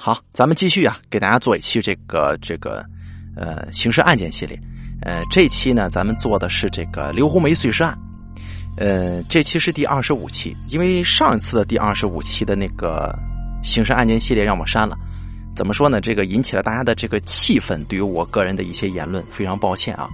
[0.00, 2.86] 好，咱们继续啊，给大家做一期这个这个
[3.34, 4.56] 呃刑事案件系列。
[5.02, 7.98] 呃，这期呢，咱们做的是这个刘红梅碎尸案。
[8.76, 13.12] 呃，这期是第二十五期，因为上一次的第二十五期的那个
[13.64, 14.96] 刑事案件系列让我删了。
[15.56, 16.00] 怎么说呢？
[16.00, 20.08] 这个引起了大家的这个气愤，对于我个人的一些言论，非常抱歉啊。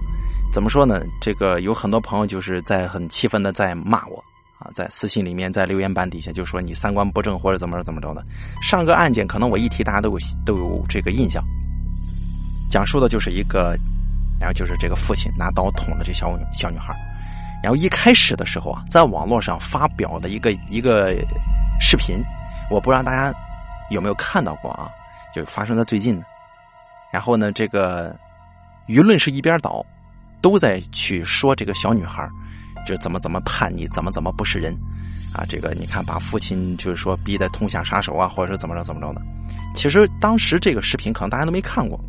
[0.51, 1.03] 怎么说呢？
[1.21, 4.24] 这个有很多朋友就是在很气愤的在骂我。
[4.73, 8.25] 在私信里面，在留言板底下就说你三观不正或者怎么着怎么着的。
[8.61, 11.43] 上个案件可能我一提，大家都有都有这个印象。
[12.71, 13.77] 讲述的就是一个，
[14.39, 16.95] 然后就是这个父亲拿刀捅了这小小女孩。
[17.63, 21.15] 然后一开始的时候啊，在网络上发表的一个一个
[21.79, 22.21] 视频，
[22.69, 23.37] 我不知道大家
[23.89, 24.89] 有没有看到过啊？
[25.33, 26.25] 就是发生在最近的。
[27.11, 28.15] 然后呢，这个
[28.87, 29.85] 舆论是一边倒，
[30.41, 32.29] 都在去说这个小女孩。
[32.85, 34.73] 就怎么怎么叛逆，怎么怎么不是人，
[35.33, 39.21] 啊，这个你看把父亲就是说逼得痛下杀手啊，或者是怎么着怎么着的。
[39.73, 41.99] 其实当时这个视频可能大家都没看过。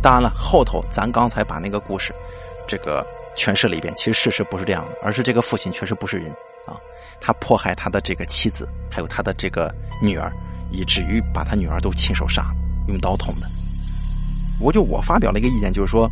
[0.00, 2.14] 当然了，后头咱刚才把那个故事
[2.66, 3.04] 这个
[3.36, 6.30] 诠释了一遍，其实事实不是这样的，而是这个父亲确实不是人
[6.66, 6.78] 啊，
[7.20, 10.32] 他迫害他的这个妻子，还有他的这个女儿，
[10.70, 12.54] 以至于把他女儿都亲手杀了，
[12.88, 13.46] 用刀捅的。
[14.60, 16.10] 我就我发表了一个意见，就是说。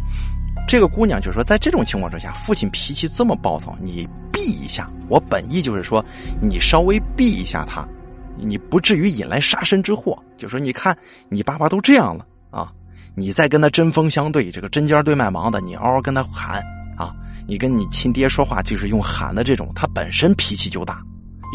[0.69, 4.87] 这个姑娘就说，在这种情况之下，父亲脾气这么暴躁，你避一下。
[5.09, 6.05] 我本意就是说，
[6.43, 7.89] 你稍微避一下他，
[8.37, 10.23] 你不至于引来杀身之祸。
[10.37, 10.95] 就说你看，
[11.31, 12.71] 你爸爸都这样了啊，
[13.15, 16.63] 你再跟他针锋相对，这个针尖对麦芒的，你嗷嗷跟他喊
[16.99, 17.15] 啊，
[17.47, 21.03] 你跟你亲爹说话就是用喊的这种，他本身脾气就大，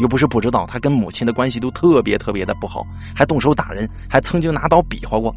[0.00, 5.32] 又不是不知道，他跟母亲的关系都特别特别的不好，还动手打人，还曾经拿刀比划过。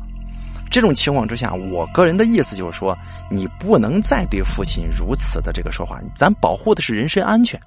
[0.69, 2.97] 这种情况之下，我个人的意思就是说，
[3.31, 5.99] 你不能再对父亲如此的这个说话。
[6.15, 7.59] 咱保护的是人身安全。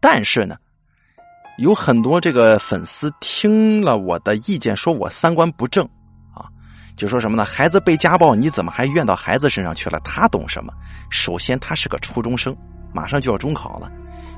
[0.00, 0.56] 但是呢，
[1.58, 5.84] 有很多这个粉丝听了我的意见，说我三观不正
[6.34, 6.44] 啊，
[6.96, 7.44] 就说什么呢？
[7.44, 10.00] 孩子被家暴，你怎么还怨到孩子身上去了？
[10.00, 10.72] 他懂什么？
[11.08, 12.56] 首先，他是个初中生，
[12.92, 13.90] 马上就要中考了。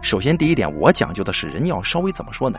[0.03, 2.59] 首先，第一点，我讲究的是人要稍微怎么说呢？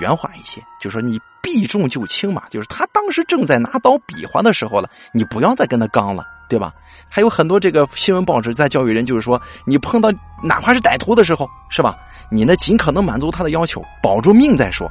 [0.00, 2.42] 圆滑一些，就说你避重就轻嘛。
[2.48, 6.72] 就是他当时正在拿刀比划的时候了，你不要再跟他刚了，对吧？
[7.08, 10.10] 还有很多这个新闻报纸在教育人，就是说你碰到
[10.42, 11.94] 哪怕是歹徒的时候，是吧？
[12.30, 14.90] 你呢尽可能满足他的要求，保住命再说。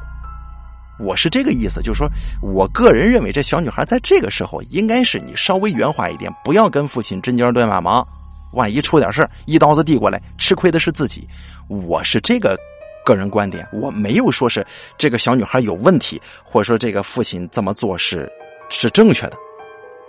[0.99, 2.07] 我是这个意思，就是说
[2.41, 8.07] 我个人认为，这小女孩在这个时候应该是你稍微圆滑一点，不要跟父亲针尖对麦芒。
[8.55, 11.27] 万一出点事一刀子递过来，吃亏的是自己。
[11.67, 12.57] 我是这个
[13.05, 14.66] 个人观点，我没有说是
[14.97, 18.27] 这个小女孩有问题，或者说这个父亲这么做是
[18.69, 19.38] 是正确的。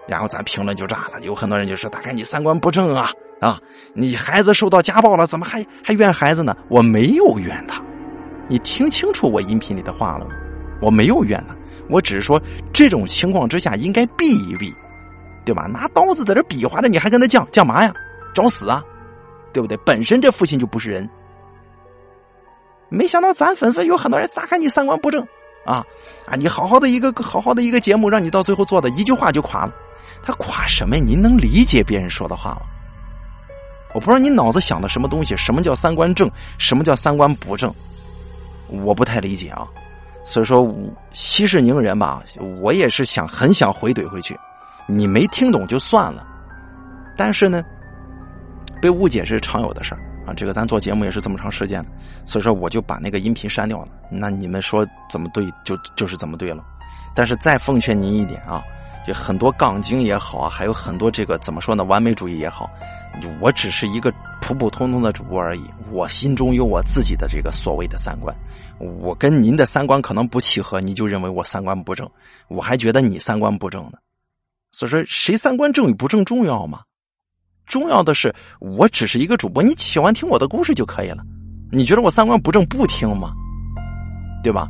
[0.09, 3.59] 然后咱评论就炸了，有很多人就说：“大概你三观不正啊啊！
[3.93, 7.83] 你孩子受到家暴了，怎么还还怨孩子呢？”我没有怨他，
[8.49, 10.31] 你听清楚我音频里的话了吗？
[10.81, 11.57] 我没有怨他，
[11.89, 12.41] 我只是说
[12.73, 14.73] 这种情况之下应该避一避，
[15.45, 15.63] 对吧？
[15.63, 17.93] 拿刀子在这比划着，你还跟他犟犟嘛呀？
[18.37, 18.85] 找死啊，
[19.51, 19.75] 对不对？
[19.79, 21.09] 本身这父亲就不是人，
[22.91, 25.27] 没想到咱粉丝有很多人，咋看你三观不正
[25.65, 25.83] 啊？
[26.27, 29.73] 啊，你好好的一个好好的一个节目，让你到最后做的一句话就垮了。
[30.23, 31.03] 他垮什么呀？
[31.03, 32.61] 您能理解别人说的话吗？
[33.95, 35.35] 我不知道你脑子想的什么东西。
[35.35, 36.31] 什么叫三观正？
[36.59, 37.75] 什么叫三观不正？
[38.69, 39.67] 我不太理解啊。
[40.25, 40.71] 所以说
[41.13, 42.23] 息事宁人吧。
[42.61, 44.39] 我也是想很想回怼回去。
[44.87, 46.27] 你没听懂就算了，
[47.17, 47.65] 但是呢。
[48.81, 51.89] 被误解是常有的事儿啊，这个咱做节目也是这么长时间了，
[52.25, 53.89] 所以说我就把那个音频删掉了。
[54.11, 56.65] 那你们说怎么对就就是怎么对了。
[57.15, 58.63] 但是再奉劝您一点啊，
[59.07, 62.69] 就很多杠精也好啊，还有很多这个怎么说呢，完美主义也好，
[63.41, 65.65] 我只是一个普普通通的主播而已。
[65.91, 68.37] 我心中有我自己的这个所谓的三观，
[69.01, 72.09] 我跟您的三观可能不契合，你就认为我三观不正，
[72.49, 73.93] 我还觉得你三观不正呢。
[74.73, 76.83] 所以说，谁三观正与不正重要吗？
[77.67, 81.23] 重要的是，我只是一个主播，你喜欢听我的故事就可以了。
[81.71, 83.33] 你觉得我三观不正，不听吗？
[84.43, 84.69] 对吧？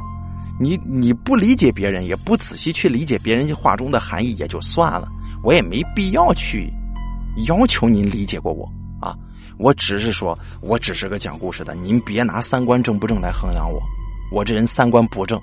[0.59, 5.07] 你你不理解别人，也不仔细去理解别人话中的含义，也就算了。
[5.45, 6.73] 我也没必要去
[7.47, 8.67] 要求您理解过我
[8.99, 9.15] 啊。
[9.59, 13.79] 我只是说，我只是个讲故事的，您别拿三观正不正来衡量我。
[14.33, 15.39] 我这人三观不正，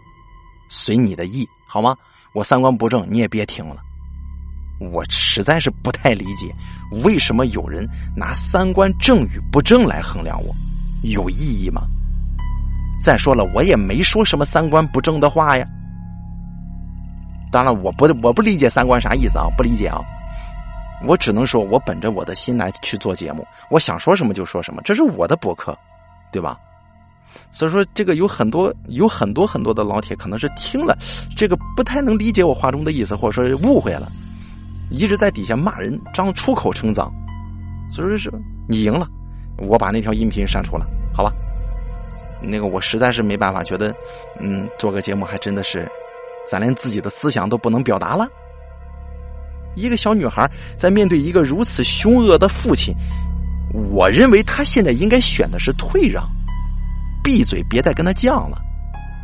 [0.70, 1.96] 随你的意，好吗？
[2.34, 3.78] 我三观不正，你也别听了。
[4.92, 6.54] 我实在是不太理解，
[7.04, 10.54] 为什么有人拿三观正与不正来衡量我，
[11.04, 11.84] 有意义吗？
[13.04, 15.68] 再说了，我也没说什么三观不正的话呀。
[17.52, 20.00] 当然，我不我不理解三观啥意思啊，不理解啊。
[21.06, 25.78] 我只能说我本着我的心来去做节目，我想说什么就说什么，这是我的博客，
[26.32, 26.58] 对吧？
[27.52, 30.98] 所以说，这个有很多有很多很多的老铁可能是听了
[31.36, 34.12] 这个不太能理解我话中的意思，或者说误会了，
[34.90, 37.12] 一直在底下骂人，张出口成脏。
[37.90, 38.32] 所以说，
[38.68, 39.08] 你赢了，
[39.58, 41.32] 我把那条音频删除了，好吧？
[42.42, 43.94] 那个我实在是没办法，觉得
[44.40, 45.90] 嗯，做个节目还真的是，
[46.46, 48.28] 咱连自己的思想都不能表达了。
[49.76, 52.94] 一个小女孩在面对一个如此凶恶的父亲，
[53.92, 56.24] 我认为她现在应该选的是退让。
[57.24, 58.62] 闭嘴，别再跟他犟了，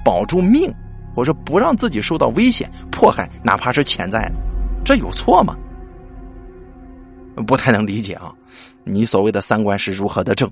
[0.06, 0.74] 保住命，
[1.14, 4.36] 或者说不让自己受到危险、迫害，哪怕是潜在的，
[4.90, 5.56] 这有错吗？
[7.46, 8.34] 不太能理解啊！
[8.84, 10.50] 你所谓的三观是如何的正？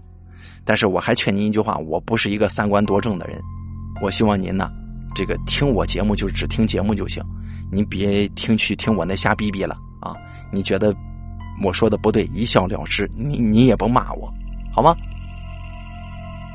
[0.63, 3.41] 但是我还劝您一句话：我不是一个三观多正的人。
[3.99, 4.69] 我希望您呢，
[5.15, 7.23] 这个听我节目就只听节目就行，
[7.71, 10.15] 您别听去听我那瞎逼逼了啊！
[10.51, 10.95] 你觉得
[11.63, 14.31] 我说的不对，一笑了之，你你也甭骂我，
[14.71, 14.95] 好吗？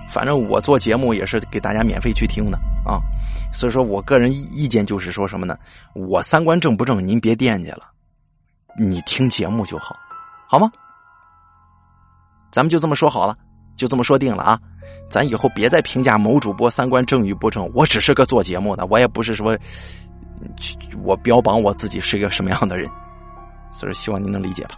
[0.09, 3.01] 反正我做节目也是给大家免费去听的啊，
[3.53, 5.57] 所以说我个人意见就是说什么呢？
[5.95, 7.91] 我三观正不正，您别惦记了，
[8.79, 9.97] 你听节目就好，
[10.49, 10.71] 好吗？
[12.51, 13.37] 咱们就这么说好了，
[13.77, 14.61] 就这么说定了啊！
[15.09, 19.57] 咱以后别再评价某主播三观正与不正，我只是个做节目的，我也不是说
[21.03, 22.91] 我标榜我自己是一个什么样的人，
[23.71, 24.77] 所以希望您能理解吧。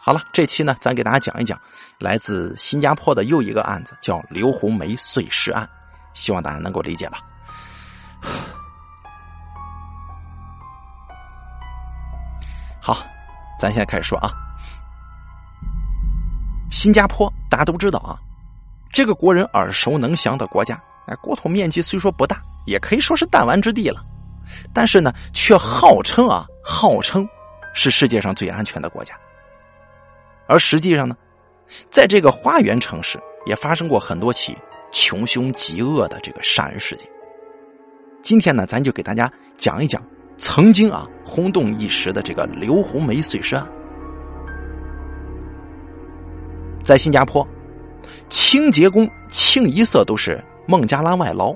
[0.00, 1.60] 好了，这期呢，咱给大家讲一讲
[1.98, 5.68] 来自新加坡的又一个案子，叫刘红梅碎尸案，
[6.14, 7.18] 希望大家能够理解吧。
[12.80, 13.04] 好，
[13.58, 14.32] 咱现在开始说啊。
[16.70, 18.18] 新加坡大家都知道啊，
[18.90, 24.02] 这个国人耳熟能详的国家，哎，国土面积虽说不大，也可以说是弹丸之地了，
[24.72, 27.28] 但是呢，却号称啊，号称
[27.74, 29.14] 是世界上最安全的国家。
[30.48, 31.14] 而实际上呢，
[31.90, 34.56] 在这个花园城市也发生过很多起
[34.92, 37.08] 穷凶极恶的这个杀人事件。
[38.22, 40.00] 今天呢，咱就给大家讲一讲
[40.38, 43.66] 曾经啊轰动一时的这个刘红梅碎尸案。
[46.84, 47.46] 在新加坡，
[48.28, 51.54] 清洁工清一色都是孟加拉外劳，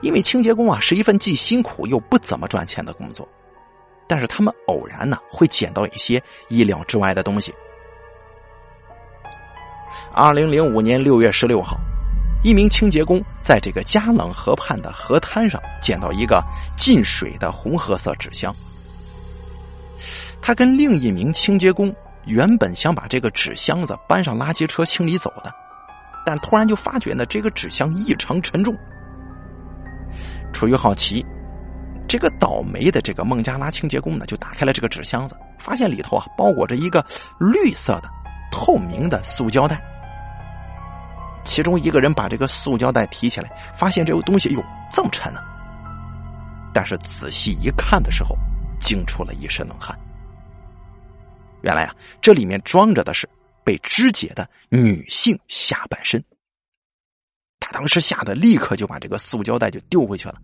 [0.00, 3.28] 因为清洁工啊是一份既辛苦又不怎么赚钱的工作。
[4.06, 7.52] 但是他们偶然呢会捡到一些意料之外的东西。
[10.16, 11.76] 二零零五年六月十六号，
[12.44, 16.40] 一名清洁工在这个加冷河畔的河滩上捡到一个
[16.76, 18.54] 进水的红褐色纸箱。
[20.40, 21.92] 他跟另一名清洁工
[22.26, 25.52] 原本想把这个纸箱子搬上垃圾车清理走的，
[26.24, 28.72] 但突然就发觉呢这个纸箱异常沉重。
[30.52, 31.24] 出于好奇。
[32.06, 37.04] 这个倒霉的这个孟加拉清洁工呢，就打开了这个纸箱子，发现里头啊包裹着一个
[37.40, 38.08] 绿色的
[38.52, 39.82] 透明的塑胶袋。
[41.44, 45.40] 其中一个人把这个塑胶袋提起来，发现这个东西哟这么沉呢。
[46.72, 48.36] 但是仔细一看的时候，
[48.80, 49.96] 惊出了一身冷汗。
[51.62, 53.28] 原来啊，这里面装着的是
[53.62, 56.22] 被肢解的女性下半身。
[57.60, 60.34] 他当时吓得立刻就把这个塑胶袋就丢回去了，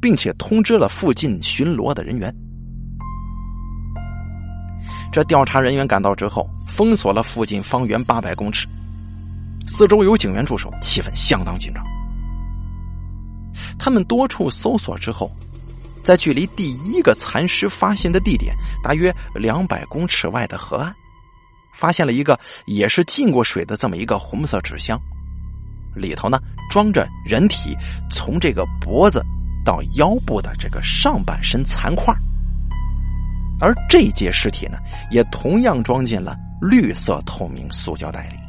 [0.00, 2.34] 并且通知了附近巡逻的人员。
[5.12, 8.66] 这调查人员赶到之后，封锁了附近方圆八百公尺，
[9.66, 11.84] 四周有警员驻守，气氛相当紧张。
[13.78, 15.30] 他们多处搜索之后，
[16.02, 20.94] 在距离第一个残尸发现的地点大约两百公尺外的河岸，
[21.74, 25.00] 发现了一个也是浸过水的这么一个红色纸箱。
[25.94, 27.76] 里头呢装着人体
[28.10, 29.24] 从这个脖子
[29.64, 32.12] 到腰部的这个上半身残块，
[33.60, 34.78] 而这节尸体呢
[35.10, 38.43] 也同样装进了绿色透明塑胶袋里。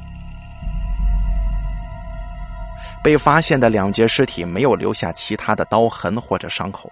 [3.05, 6.89] 被发现的两节尸体没有留下其他的刀痕或者伤口，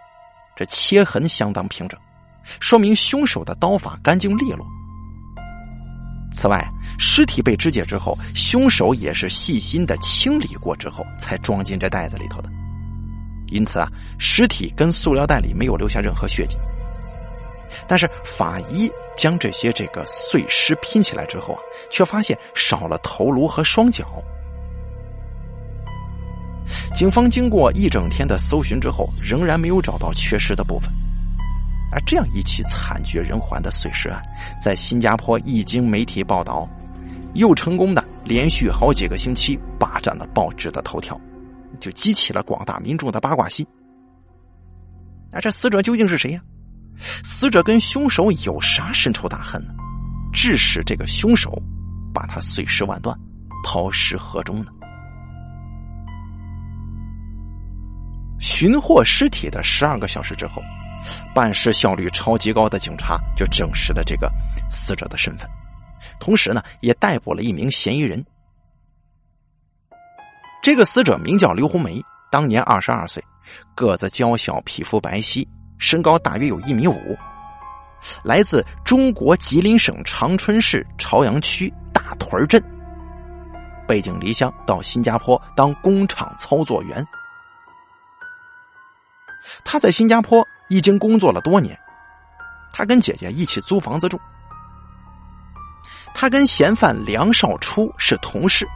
[0.55, 1.99] 这切痕相当平整，
[2.59, 4.63] 说明凶手的刀法干净利落。
[6.31, 6.63] 此外，
[6.99, 12.49] 尸体被肢解之后，凶手也是细心的清理过之后才装进这袋子里头的。
[13.47, 13.89] 因此啊，
[14.19, 16.55] 尸体跟塑料袋里没有留下任何血迹。
[17.87, 24.23] 但是法医将这些这个碎尸拼起来之后啊，却发现少了头颅和双脚。
[26.93, 30.91] 警方经过一整天的搜寻之后，仍然没有找到缺失的部分。
[31.91, 34.21] 而这样一起惨绝人寰的碎尸案，
[34.59, 36.67] 在新加坡一经媒体报道，
[37.35, 41.19] 又成功的连续好几个星期霸占了报纸的头条，
[41.79, 43.63] 就激起了广大民众的八卦心。
[45.31, 46.41] 那这死者究竟是谁呀？
[46.97, 49.73] 死者跟凶手有啥深仇大恨呢？
[50.31, 51.61] 致使这个凶手
[52.11, 53.15] 把他碎尸万段，
[53.63, 54.71] 抛尸河中呢？
[58.43, 60.61] 寻获尸体的十二个小时之后，
[61.33, 64.29] 办事效率超级高的警察就证实了这个
[64.69, 65.49] 死者的身份，
[66.19, 68.21] 同时呢，也逮捕了一名嫌疑人。
[70.61, 73.23] 这个死者名叫刘红梅，当年二十二岁，
[73.73, 75.47] 个子娇小，皮肤白皙，
[75.77, 77.17] 身高大约有一米五，
[78.25, 82.61] 来自中国吉林省长春市朝阳区大屯镇，
[83.87, 87.01] 背井离乡到新加坡当工厂操作员。
[89.63, 91.77] 他在新加坡已经工作了多年，
[92.71, 94.19] 他跟姐姐一起租房子住。
[96.13, 98.67] 他跟嫌犯梁少初是同事。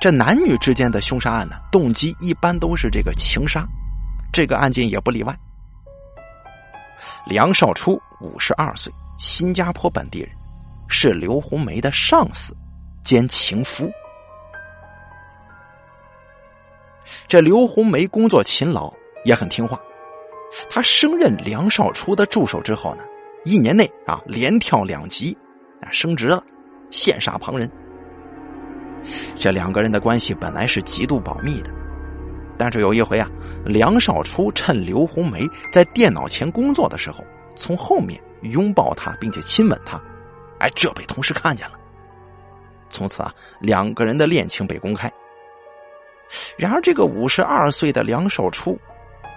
[0.00, 3.64] 这男女之间的凶杀案呢，动机一般都是这个情杀，
[4.32, 5.36] 这个案件也不例外。
[7.26, 10.30] 梁少初五十二岁，新加坡本地人，
[10.88, 12.56] 是刘红梅的上司
[13.02, 13.90] 兼情夫。
[17.28, 18.92] 这刘红梅工作勤劳。
[19.24, 19.80] 也很听话，
[20.68, 23.04] 他升任梁少初的助手之后呢，
[23.44, 25.36] 一年内啊连跳两级，
[25.80, 26.42] 啊升职了，
[26.90, 27.70] 羡煞旁人。
[29.36, 31.70] 这两个人的关系本来是极度保密的，
[32.56, 33.28] 但是有一回啊，
[33.64, 35.40] 梁少初趁刘红梅
[35.72, 37.24] 在电脑前工作的时候，
[37.56, 40.00] 从后面拥抱她并且亲吻她，
[40.58, 41.78] 哎，这被同事看见了。
[42.90, 45.10] 从此啊，两个人的恋情被公开。
[46.56, 48.78] 然而，这个五十二岁的梁少初。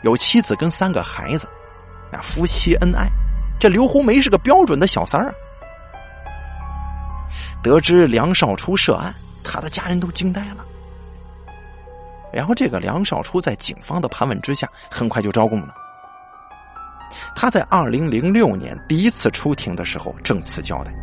[0.05, 1.47] 有妻子跟三个孩子，
[2.11, 3.09] 啊，夫妻恩爱。
[3.59, 5.33] 这刘红梅是个标准的小三儿啊。
[7.63, 9.11] 得知梁少初涉案，
[9.43, 10.63] 他的家人都惊呆了。
[12.31, 15.73] 然后，这个梁少初在警方的盘问之下，很快就招供了。
[17.35, 20.93] 他在二零零六年第一次出庭的时候，证词交代，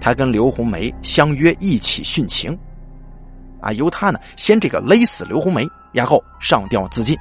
[0.00, 2.58] 他跟刘红梅相约一起殉情，
[3.60, 7.16] 啊，由他呢先这个勒死刘红梅，然后上吊自尽。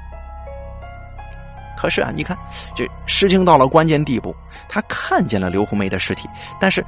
[1.77, 2.36] 可是啊，你看，
[2.75, 4.36] 这事情到了关键地步，
[4.67, 6.27] 他看见了刘红梅的尸体，
[6.60, 6.84] 但是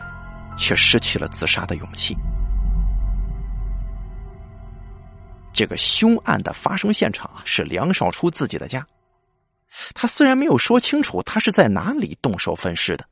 [0.58, 2.18] 却失去了自杀的勇气。
[5.54, 8.86] 这个凶案的发生现场啊，是梁少初自己的家。
[9.94, 13.06] 他虽然没有说清楚他是在哪里动手分尸的，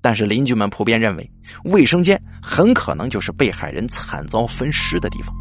[0.00, 1.30] 但是邻居们普遍认为，
[1.64, 5.34] 卫生间很可能就是被害人惨遭分尸的地方。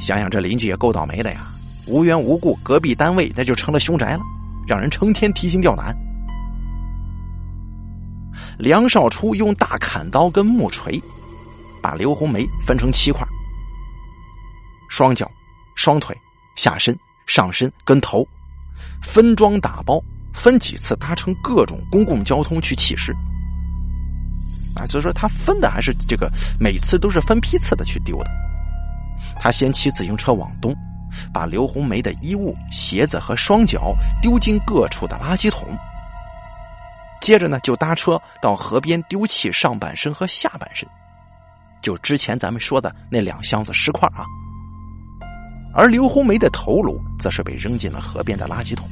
[0.00, 1.46] 想想这邻居也够倒霉的呀。
[1.86, 4.20] 无缘无故，隔壁单位那就成了凶宅了，
[4.66, 5.96] 让人成天提心吊胆。
[8.58, 11.00] 梁少初用大砍刀跟木锤，
[11.80, 13.26] 把刘红梅分成七块：
[14.88, 15.30] 双脚、
[15.74, 16.16] 双腿、
[16.56, 18.26] 下身、上身跟头，
[19.00, 20.02] 分装打包，
[20.32, 23.14] 分几次搭乘各种公共交通去弃尸。
[24.74, 28.30] 啊，所以说他分的还是这个，每次都是分批次的去丢的。
[29.38, 30.74] 他先骑自行车往东。
[31.32, 35.68] 把刘红梅的衣物、鞋子和双脚丢进各处的垃圾桶，
[37.20, 40.88] 接着呢，就搭车到河边丢弃上半身和下半身，
[41.82, 44.24] 就之前咱们说的那两箱子尸块啊。
[45.74, 48.88] 而刘红梅的头颅则是被扔进了河边的垃圾桶。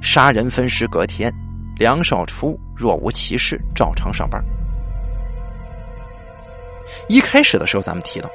[0.00, 1.32] 杀人分尸隔天，
[1.76, 4.42] 梁少初若无其事，照常上班。
[7.08, 8.30] 一开始的时候，咱们提到。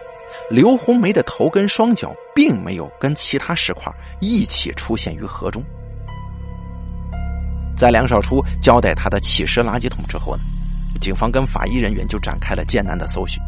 [0.50, 5.64] 刘红梅的头跟双脚并没有跟其他石块一起出现于河中。
[7.76, 10.44] 在梁少初交代他的弃尸垃圾桶之后呢，
[11.02, 13.42] 警方跟法医人员就展开了艰难的搜寻。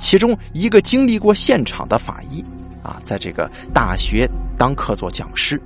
[0.00, 2.44] 其中一个经历过现场的法医
[2.82, 5.60] 啊，在这个大学当客座讲师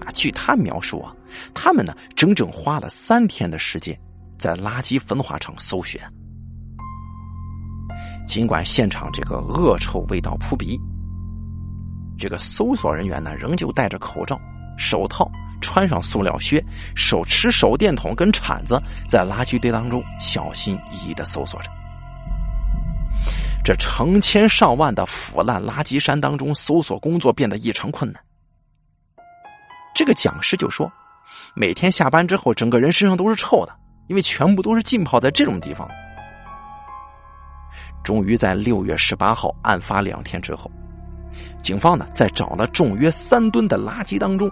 [0.00, 1.12] 啊，据他描述啊，
[1.52, 3.98] 他们呢整整花了三天的时间
[4.38, 6.00] 在垃圾焚化厂搜寻。
[8.26, 10.78] 尽管现场这个恶臭味道扑鼻，
[12.18, 14.38] 这个搜索人员呢仍旧戴着口罩、
[14.76, 16.62] 手套，穿上塑料靴，
[16.94, 21.70] 手持手电筒跟铲子，在垃圾堆当中小心翼翼的搜索着。
[23.64, 28.22] 这成千上万的腐烂垃圾山当中，搜索工作变得异常困难。
[29.94, 30.90] 这个讲师就说，
[31.54, 33.74] 每天下班之后，整个人身上都是臭的，
[34.08, 35.88] 因为全部都是浸泡在这种地方。
[38.04, 40.70] 终于在六月十八号案发两天之后，
[41.60, 44.50] 警方呢在找了重约三吨的垃圾当中，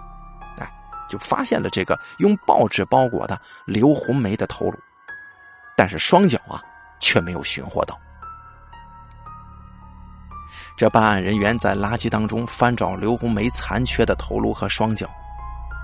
[0.57, 0.71] 哎，
[1.09, 4.77] 就发现了这个用报纸包裹的刘红梅的头颅，
[5.75, 6.61] 但是双脚啊
[6.99, 7.97] 却没有寻获到。
[10.77, 15.09] 这办案人员在垃圾当中翻找刘红梅残缺的头颅和双脚，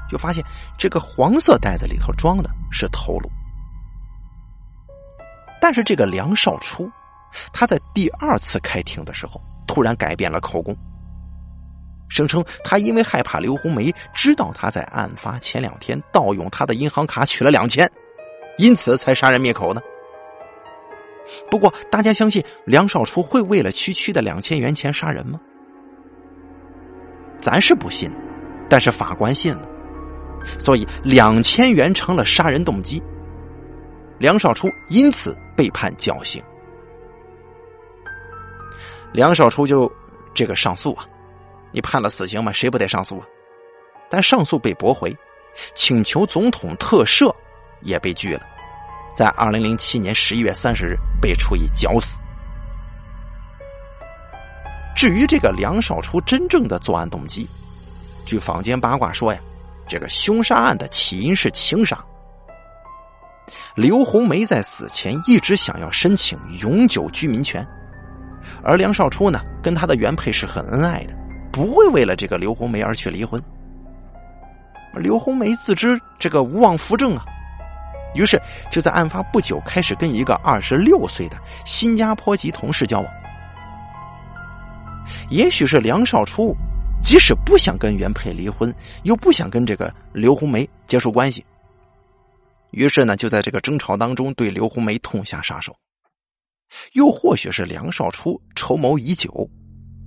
[0.07, 0.43] 就发现
[0.77, 3.27] 这个黄色袋子里头装的是头颅，
[5.59, 6.87] 但是这个梁少初。
[7.51, 10.75] 他在第二次开庭的时候，突然改变了口供，
[12.09, 17.89] 声称他因为害怕刘红梅知道他在案发前两天盗用他的银行卡取了两千，
[18.57, 19.81] 因此才杀人灭口的。
[21.49, 25.39] 不过，大家相信梁少初会为了区区的两千元钱杀人吗？
[27.39, 28.11] 咱是不信，
[28.69, 29.67] 但是法官信了，
[30.59, 33.01] 所以两千元成了杀人动机。
[34.19, 36.43] 梁少初因此被判绞刑。
[39.13, 39.89] 梁少初就
[40.33, 41.05] 这个上诉啊，
[41.71, 43.27] 你判了死刑嘛，谁不得上诉啊？
[44.09, 45.15] 但上诉被驳回，
[45.75, 47.33] 请求总统特赦
[47.81, 48.41] 也被拒了，
[49.15, 52.19] 在二零零七年十一月三十日被处以绞死。
[54.95, 57.47] 至于这个梁少初真正的作案动机，
[58.25, 59.39] 据坊间八卦说呀，
[59.87, 62.03] 这个凶杀案的起因是情杀。
[63.75, 67.67] 刘红梅在死前一直想要申请永久居民权，
[68.63, 71.13] 而梁少初呢，跟他的原配是很恩爱的，
[71.51, 73.41] 不会为了这个刘红梅而去离婚。
[74.95, 77.25] 刘红梅自知这个无望扶正啊，
[78.13, 83.07] 于是就在案发不久开始跟一个二十六岁的新加坡籍同事交往。
[85.29, 86.55] 也许是梁少初，
[87.01, 88.73] 即使不想跟原配离婚，
[89.03, 91.43] 又不想跟这个刘红梅结束关系。
[92.71, 95.75] 于是呢，就在这个争吵当中对刘红梅痛下杀手。
[96.93, 99.49] 又或许是梁少初筹谋已久，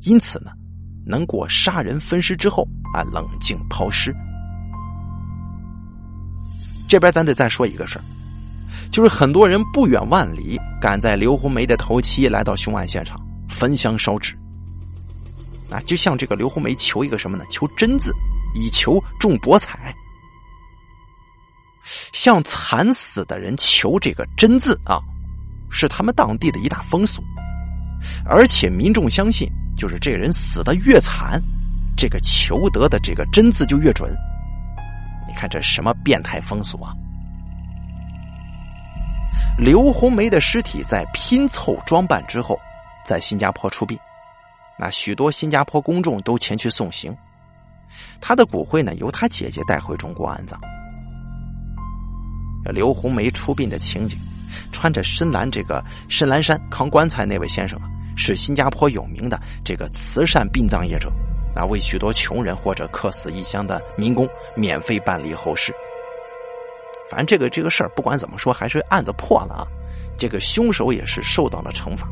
[0.03, 0.51] 因此呢，
[1.07, 4.15] 能过杀人分尸之后啊，冷静抛尸。
[6.89, 8.05] 这边咱得再说一个事儿，
[8.93, 14.37] 就是很多人不远万里赶在刘红梅的头七来到凶案现场焚香烧纸，
[15.71, 17.45] 啊，就像这个刘红梅求一个什么呢？
[17.51, 18.13] 求真字，
[18.55, 19.95] 以求中博彩。
[22.13, 25.01] 向惨死的人求这个真字啊，
[25.71, 27.23] 是他们当地的一大风俗，
[28.25, 31.43] 而且民众相信，就是这人死的越惨，
[31.97, 34.15] 这个求得的这个真字就越准。
[35.27, 36.93] 你看这什么变态风俗啊！
[39.59, 42.59] 刘红梅的尸体在拼凑装扮之后，
[43.05, 43.99] 在新加坡出殡，
[44.79, 47.15] 那许多新加坡公众都前去送行，
[48.21, 50.59] 她的骨灰呢由她姐姐带回中国安葬。
[52.73, 54.19] 刘红梅出殡的情景，
[54.73, 61.11] 穿着深蓝这个深蓝衫扛棺材那位先生啊，是新加坡有名的这个慈善殡葬业者，
[61.55, 65.75] 啊，为许多穷人或者客死异乡的民工免费办理后事。
[67.11, 69.65] 反正这个这个事儿不管怎么说，还是案子破了啊，
[70.19, 72.09] 这个凶手也是受到了惩罚。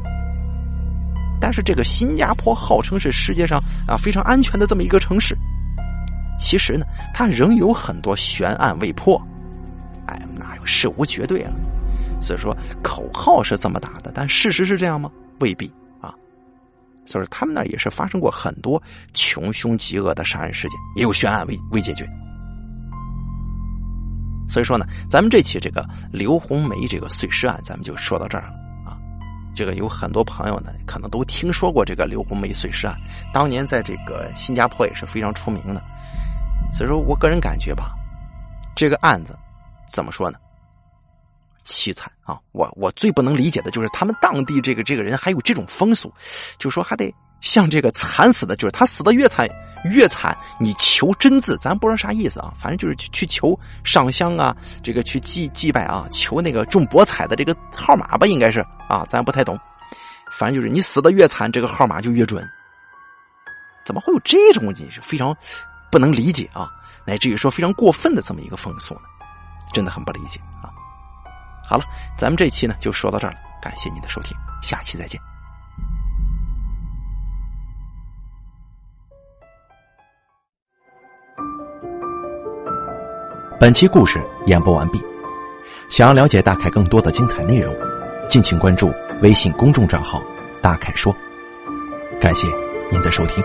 [1.41, 5.37] 但是这个新加坡号称是世界上啊非常安全的这么一个城市，
[6.39, 9.21] 其实呢，它仍有很多悬案未破。
[10.07, 11.53] 哎，哪有事无绝对了？
[12.25, 15.11] 所以说口号是这么打的，但事实是这样吗？
[15.41, 16.15] 未必啊。
[17.05, 18.83] 所以说他们那也是发生过很多
[19.13, 22.09] 穷凶极恶的杀人事件，也有悬案未未解决。
[24.49, 28.55] 所以说呢，咱们这期这个刘红梅这个碎尸案，咱们就说到这儿了
[28.91, 28.97] 啊。
[29.55, 32.97] 这个有很多朋友呢，可能都听说过这个刘红梅碎尸案，
[33.35, 35.83] 当年在这个新加坡也是非常出名的。
[36.73, 37.93] 所以说我个人感觉吧，
[38.75, 39.39] 这个案子。
[39.87, 40.39] 怎么说呢？
[41.65, 42.39] 凄惨啊！
[42.53, 46.13] 我我最不能理解的就是他们当地这个这个人还有这种风俗，
[46.59, 49.49] 就说还得像这个惨死的，就是他死的越惨
[49.85, 59.59] 越惨，你求真字，咱不知道啥意思啊，反正就是去去求上香啊，这个去祭祭拜啊，求那个中博彩的这个号码吧，应该是啊，咱不太懂，
[60.33, 62.47] 反正就是你死的越惨，这个号码就越准。
[63.85, 65.37] 怎么会有这种你是非常
[65.91, 66.71] 不能理解啊，
[67.07, 69.01] 乃至于说非常过分的这么一个风俗呢？
[69.73, 70.71] 真的很不理解啊！
[71.67, 71.85] 好了，
[72.17, 75.21] 咱们这期呢就说到这儿了，感谢您的收听，下期再见。
[83.59, 85.03] 本期故事演播完毕，
[85.89, 87.75] 想要了解大凯更多的精彩内容，
[88.29, 90.23] 敬请关注微信公众账号
[90.61, 91.15] “大凯说”。
[92.21, 92.47] 感谢
[92.91, 93.43] 您的收听。